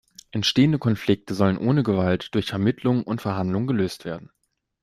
[0.31, 4.31] Entstehende Konflikte sollen ohne Gewalt, durch Vermittlungen und Verhandlungen gelöst werden.